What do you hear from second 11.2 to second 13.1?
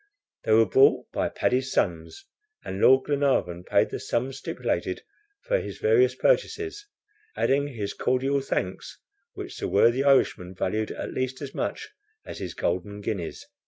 as much as his golden